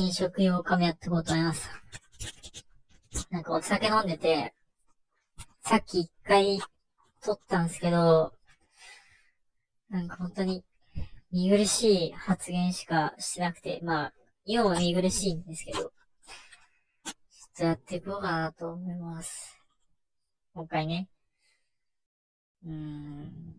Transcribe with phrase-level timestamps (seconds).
[0.00, 1.68] 転職用カメやったことあります。
[3.28, 4.54] なんかお酒飲んでて、
[5.60, 6.58] さっき一回
[7.22, 8.32] 撮ったんですけど、
[9.90, 10.64] なんか本当に
[11.30, 14.12] 見苦しい発言しかしてなくて、まあ、
[14.46, 15.92] 今も見苦しいんですけど、ちょっ
[17.58, 19.60] とやっていこうかなと思います。
[20.54, 21.10] 今回ね。
[22.64, 23.54] うーん。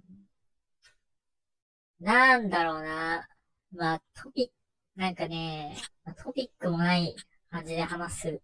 [2.00, 3.28] なんだろうな。
[3.74, 4.61] まあ、トピッ、
[4.96, 5.78] なんかね、
[6.24, 7.16] トピックもない
[7.50, 8.42] 感じで話す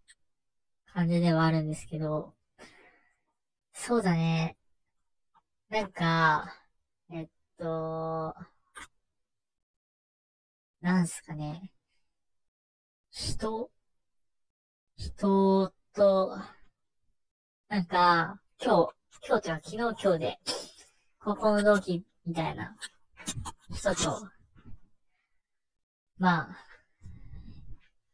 [0.93, 2.33] 感じではあるんですけど、
[3.73, 4.57] そうだね。
[5.69, 6.55] なんか、
[7.11, 8.35] えっと、
[10.81, 11.71] なんすかね。
[13.11, 13.69] 人？
[14.95, 16.37] 人と、
[17.67, 18.93] なんか、今日、
[19.27, 20.39] 今日というか昨日今日で、
[21.19, 22.75] 高校の同期みたいな
[23.71, 24.29] 人と、
[26.19, 26.57] まあ、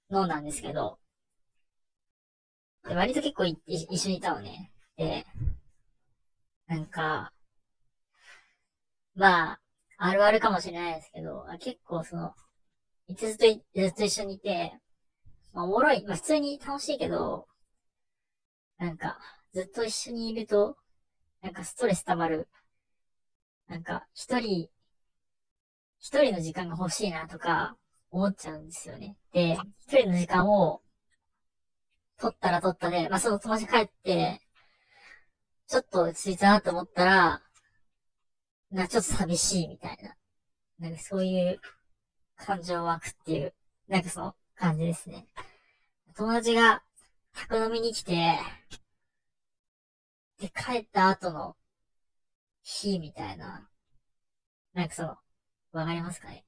[0.09, 0.99] 飲んだんですけど、
[2.87, 4.71] で割と結構い一緒にいたのね。
[4.97, 5.25] で、
[6.67, 7.31] なんか、
[9.15, 9.59] まあ、
[9.97, 12.33] あるあるかもしれないですけど、結構その、
[13.07, 13.45] いつずっと、
[13.75, 14.73] ずっと一緒にいて、
[15.53, 17.47] まあ、おもろい、まあ普通に楽しいけど、
[18.77, 19.17] なんか、
[19.53, 20.77] ずっと一緒にいると、
[21.41, 22.47] なんかストレス溜まる。
[23.67, 24.69] なんか、一人、
[25.99, 27.77] 一人の時間が欲しいなとか、
[28.13, 29.17] 思っちゃうんですよね。
[29.33, 30.81] で、一人の時間を、
[32.19, 34.39] 取ったら取ったで、まあ、その友達帰って、
[35.67, 37.41] ちょっと落ち着いたなと思ったら、
[38.69, 40.15] な、ちょっと寂しいみたいな。
[40.79, 41.59] なんかそういう
[42.37, 43.53] 感情湧くっていう、
[43.87, 45.27] なんかその感じですね。
[46.15, 46.83] 友達が
[47.33, 48.37] 宅飲みに来て、
[50.39, 51.55] で、帰った後の
[52.61, 53.67] 日みたいな。
[54.73, 55.17] なんかその、
[55.71, 56.45] わかりますかね？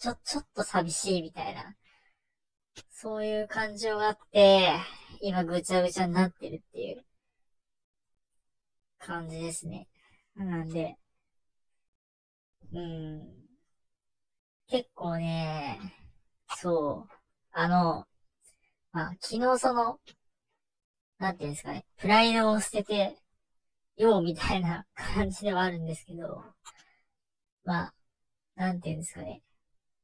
[0.00, 1.76] ちょ、ちょっと寂しいみたいな。
[2.90, 4.72] そういう感情があって、
[5.20, 7.04] 今ぐちゃぐちゃになってるっていう
[8.98, 9.88] 感じですね。
[10.36, 10.96] なんで、
[12.72, 13.40] うん。
[14.68, 15.78] 結構ね、
[16.56, 17.12] そう、
[17.52, 18.06] あの、
[18.92, 20.00] まあ、昨日その、
[21.18, 23.16] なんていうんですかね、プライドを捨てて、
[23.96, 26.44] ようみたいな感じではあるんですけど、
[27.64, 27.94] まあ、
[28.56, 29.42] なんていうんですかね。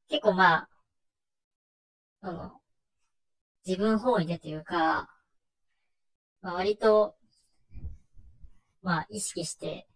[0.09, 0.69] 結構まあ、
[2.22, 2.53] その、
[3.67, 5.09] 自分本位でというか、
[6.41, 7.17] まあ割と、
[8.83, 9.89] まあ意識して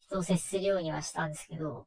[0.00, 1.86] 人を接するようにはしたんですけど、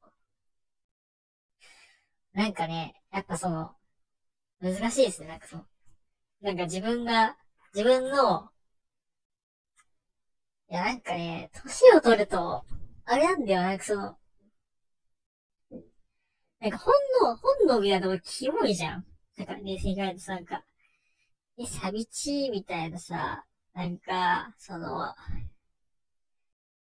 [2.33, 3.71] なんかね、やっぱその、
[4.59, 5.65] 難しいですね、なんかその、
[6.41, 7.37] なんか自分が、
[7.73, 8.49] 自分の、
[10.69, 12.63] いやなんかね、年を取ると、
[13.05, 14.17] あれなんだよ、なんかその、
[16.65, 19.05] なんか本能、本能みたいなとこキモいじゃん。
[19.37, 20.63] なんか冷静に考えるとなんか、
[21.59, 23.45] え、寂しいみたいなさ、
[23.75, 25.13] なんか、その、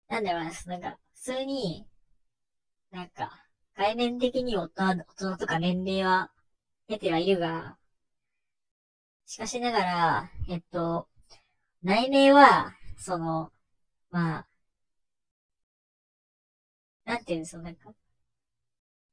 [0.08, 1.85] なんだろうな、なんか、普通に、
[2.90, 6.31] なんか、概念的に大人、大人とか年齢は
[6.88, 7.78] 出てはいるが、
[9.28, 11.08] しかしながら、えっと、
[11.84, 13.52] 内面は、その、
[14.09, 14.47] まあ、
[17.06, 17.94] なんていうの、そのなんか、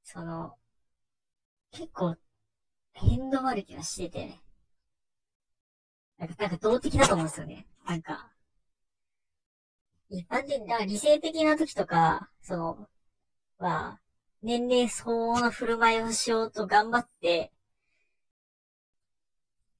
[0.06, 0.56] その、
[1.72, 2.16] 結構、
[2.94, 4.40] 変動悪気はしてて、
[6.16, 7.66] なんか、なんか動的だと思うんですよね。
[7.84, 8.30] なんか、
[10.08, 12.88] 一般的な、理性的な時とか、その、
[13.58, 14.00] は、
[14.42, 17.52] 年齢相応の振る舞いをしようと頑張って、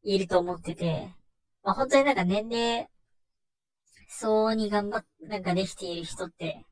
[0.02, 1.14] いると思ってて、
[1.62, 2.88] まあ本当になんか年齢
[4.08, 6.64] 相応に頑張っ、なんかできている人って、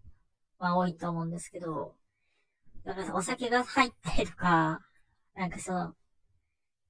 [0.59, 1.95] まあ多いと思うんですけど、
[2.85, 4.81] だからお酒が入ったりとか、
[5.35, 5.95] なんかその、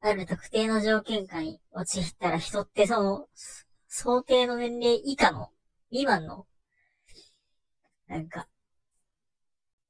[0.01, 3.29] ある特定の条件下に陥ったら人ってその、
[3.89, 5.51] 想定の年齢以下の、
[5.91, 6.47] 未満の、
[8.09, 8.49] なんか、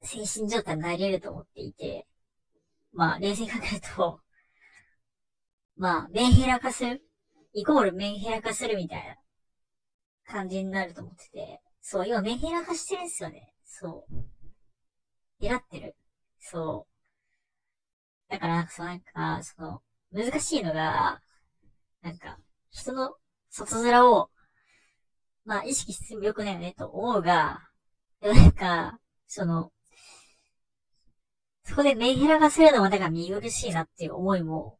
[0.03, 2.05] 精神状態になれると思っていて、
[2.93, 4.19] まあ、冷静に考えると、
[5.75, 7.01] まあ、メンヘラ化する、
[7.53, 9.15] イコールメンヘラ化するみたいな
[10.31, 13.51] 感じになると思ってて、そう、今メンヘラ化してるんですよね。
[13.65, 14.24] そう。
[15.39, 15.95] 狙ってる。
[16.39, 16.87] そ
[18.29, 18.31] う。
[18.31, 21.21] だから、そうなんか、その、難しいのが、
[22.01, 22.37] なんか、
[22.71, 23.15] 人の
[23.49, 24.29] 外面を、
[25.45, 27.69] まあ、意識してもよくないよね、と思うが、
[28.21, 29.71] でもなんか、その、
[31.63, 34.79] そこでメンヘラがするのもなんか見苦しいなっていう思いも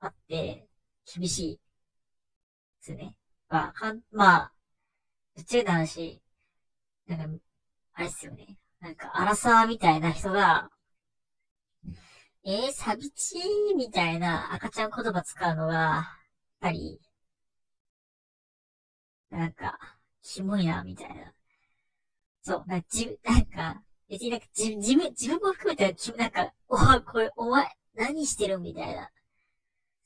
[0.00, 0.66] あって、
[1.14, 1.60] 厳しい。
[2.80, 3.14] ですね。
[3.48, 4.52] まあ、かん、まあ、
[5.36, 6.22] ぶっちゃけた話、
[7.06, 7.44] なんか、
[7.94, 8.56] あれっすよね。
[8.82, 10.68] なんか、アラサーみたいな人が、
[12.44, 16.04] えー、サビチーみたいな赤ちゃん言葉使うのが、やっ
[16.60, 17.00] ぱり、
[19.30, 19.78] なんか、
[20.20, 21.32] キモいな、みたいな。
[22.42, 28.58] そう、なんか、じ、なんか、別になんか、じ、自分、自分も含めて、なんか、おこれ、お前、何してる？
[28.58, 29.10] みたいな。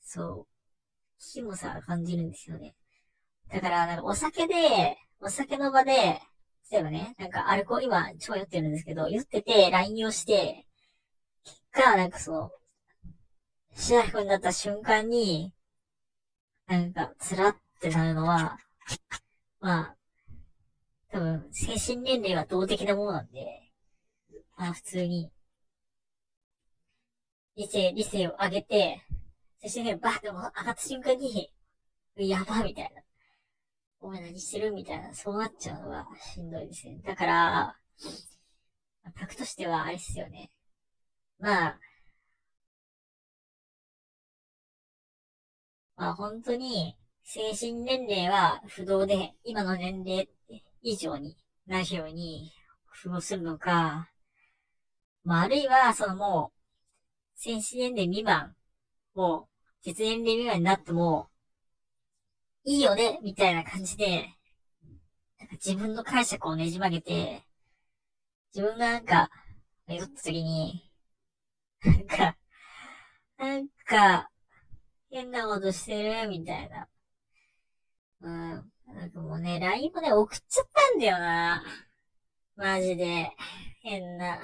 [0.01, 0.47] そう。
[1.19, 2.75] キモさ感じるんですよね。
[3.51, 6.21] だから、なんか、お酒で、お酒の場で、
[6.69, 10.65] 例えばね、なんか、アルコール、今、超酔ってるんですけど、酔ってて、LINE をして、
[11.45, 12.51] 結果、なんかその、
[13.73, 15.53] シラフになった瞬間に、
[16.67, 18.57] なんか、つらってなるのは、
[19.59, 19.95] まあ、
[21.09, 23.71] 多分、精神年齢は動的なものなんで、
[24.57, 25.31] まあ普通に、
[27.55, 29.01] 理性、理性を上げて、
[29.61, 31.51] 精神年齢バーって上がった瞬間に、
[32.17, 33.06] やばみたいな。
[33.99, 34.71] お前何してる？
[34.71, 36.99] みたいな、そうなっちゃうのがしんどいですね。
[37.03, 37.75] だから、
[39.15, 40.51] タクとしてはあれっすよね。
[41.39, 41.79] まあ、
[45.95, 50.29] まあ本当に、精神年齢は不動で、今の年齢
[50.81, 51.35] 以上に
[51.65, 52.51] なるように
[52.85, 54.09] 不動するのか、
[55.23, 58.55] まああるいは、そのもう、精神年齢未満、
[59.15, 59.47] もう、
[59.81, 61.29] 実年齢未満になっても、
[62.67, 64.35] いいよね、みたいな感じで、
[65.39, 67.41] なんか自分の解釈をねじ曲げて、
[68.53, 69.29] 自分がなんか、
[69.87, 70.91] 酔った時に、
[71.85, 72.37] なんか、
[73.37, 74.29] なんか、
[75.09, 76.89] 変なことしてるみたいな。
[78.19, 78.71] うん。
[78.87, 81.63] なんかもうね、LINE もね、送っちゃったんだよな。
[82.57, 83.31] マジで。
[83.81, 84.41] 変な。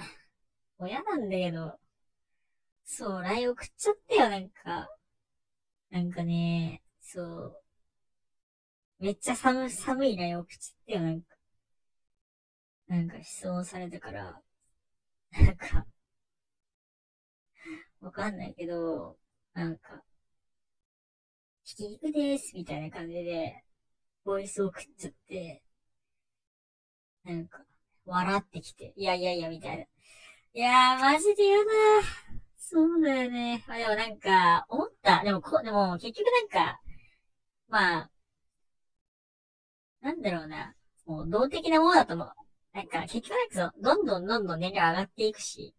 [0.77, 1.77] もう嫌なんだけど。
[2.85, 4.87] そう、LINE 送っちゃったよ、なんか。
[5.89, 7.62] なんかね、そう。
[9.03, 11.35] めっちゃ寒、寒い LINE 送っちゃったよ、なんか。
[12.87, 14.41] なんか質問されたから。
[15.31, 15.85] なんか、
[17.99, 19.17] わかんないけど、
[19.53, 20.01] なんか、
[21.65, 23.65] ひき肉です、みたいな感じで、
[24.23, 25.61] ボイス送っちゃって、
[27.25, 27.59] なんか、
[28.05, 29.83] 笑ってきて、いやいやいや、みたいな。
[29.83, 29.87] い
[30.53, 31.71] やー、マジで嫌だ。
[32.55, 33.65] そうだよね。
[33.67, 35.21] まあでもなんか、思った。
[35.25, 36.79] でもこ、でも結局なんか、
[37.67, 38.12] まあ、
[40.23, 40.75] だろうな。
[41.05, 42.33] もう動的なものだと思う。
[42.73, 45.75] なんか、結局なんか、どんどんどんどん年齢上がっていくし。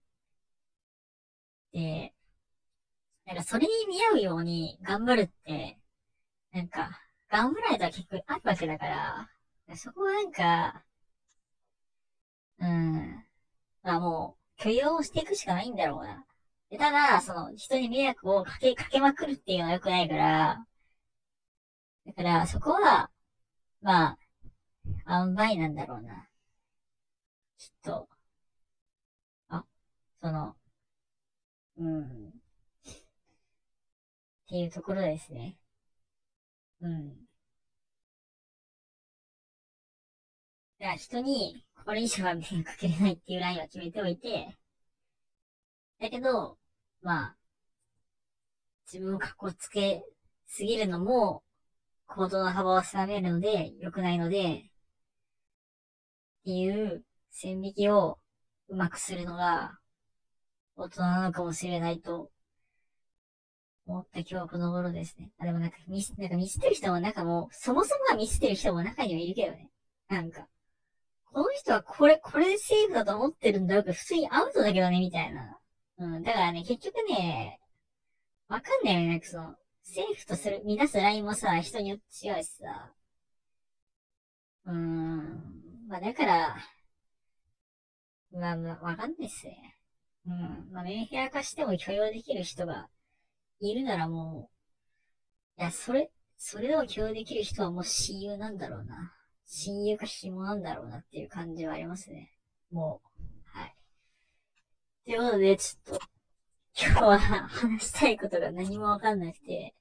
[1.73, 2.15] で、
[3.27, 5.79] なんかそれに見合うように頑張るって、
[6.53, 7.01] なんか、
[7.31, 10.85] 頑張られたら結構あるわけだから、そこはなんか、
[12.59, 13.25] うん、
[13.83, 16.25] まあもう、許容していくしかないんだろうな。
[16.71, 20.67] でただ、その、人に迷惑をかけ、かけまくるっていうのは良くないから、
[22.07, 23.11] だから、そこは、
[23.83, 24.19] まあ、
[25.09, 26.29] 塩梅なんだろうな。
[27.59, 28.09] きっと。
[29.49, 29.65] あ、
[30.21, 30.55] その、
[31.77, 32.29] うん。
[32.29, 32.33] っ
[34.49, 35.57] ていうところですね。
[36.81, 37.27] うん。
[40.79, 44.57] だから人に、これ以上は迷惑かけれないっていうラインは決めておいて、
[46.01, 46.57] だけど、
[47.03, 47.37] まあ、
[48.93, 50.05] 自分を格好つけ
[50.47, 51.43] すぎるのも、
[52.07, 54.71] 行動の幅を狭めるので、良くないので、
[56.45, 58.19] ていう線引きを
[58.69, 59.79] うまくするのが、
[60.77, 62.31] 大人なのかもしれないと
[63.87, 65.31] 思った今日はこの頃ですね。
[65.39, 69.71] あ、でもなんかミス、なんかミスってる人もなんかもう、そもそもがミスってる人も中にはいるけどね。
[70.09, 70.49] なんか、
[71.33, 75.59] この人はこれ、これでセーフだと思ってるんだろうけど、普通にアウトだけどね、みたいな。
[75.99, 77.61] うん、だからね、結局ね、
[78.49, 82.93] わかんないよね、なんかその、セーフとする、乱すラインもさ、人によって違うしさ。
[84.67, 86.57] うーん、まあだから、
[88.33, 89.77] まあ、まあ、わかんないっすね。
[90.27, 90.69] うん。
[90.73, 92.89] まあ、メンヘラ化しても許容できる人が
[93.61, 94.51] いるならも
[95.59, 99.13] う、いや、それ、それでも共有できる人はもう親友なんだろうな。
[99.47, 102.33] 親友か紐なんだろうなっていう感じはありますね。
[102.73, 103.77] もう、はい。
[105.05, 106.05] ということで、ちょっと、
[106.77, 109.75] 今日は話したいことが何もわかんなくて、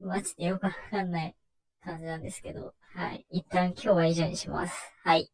[0.00, 1.36] マジでよくわかんない
[1.82, 3.26] 感じなんですけど、はい。
[3.30, 4.92] 一旦今日は以上にします。
[5.02, 5.32] はい。